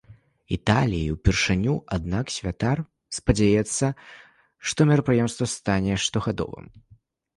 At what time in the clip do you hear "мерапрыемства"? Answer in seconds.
4.93-5.45